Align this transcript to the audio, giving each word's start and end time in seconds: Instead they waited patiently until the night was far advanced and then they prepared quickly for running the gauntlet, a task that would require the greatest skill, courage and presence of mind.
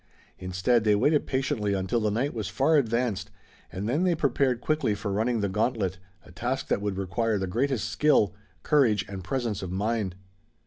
Instead 0.39 0.83
they 0.83 0.95
waited 0.95 1.27
patiently 1.27 1.75
until 1.75 1.99
the 1.99 2.09
night 2.09 2.33
was 2.33 2.47
far 2.47 2.75
advanced 2.75 3.29
and 3.71 3.87
then 3.87 4.01
they 4.03 4.15
prepared 4.15 4.59
quickly 4.59 4.95
for 4.95 5.11
running 5.11 5.41
the 5.41 5.47
gauntlet, 5.47 5.99
a 6.25 6.31
task 6.31 6.69
that 6.69 6.81
would 6.81 6.97
require 6.97 7.37
the 7.37 7.45
greatest 7.45 7.87
skill, 7.87 8.33
courage 8.63 9.05
and 9.07 9.23
presence 9.23 9.61
of 9.61 9.71
mind. 9.71 10.15